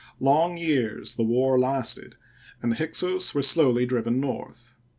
Long 0.19 0.57
years 0.57 1.13
the 1.13 1.21
war 1.21 1.59
lasted, 1.59 2.15
and 2.59 2.71
the 2.71 2.75
Hyksos 2.75 3.35
were 3.35 3.43
slowly 3.43 3.85
driven 3.85 4.19
north. 4.19 4.73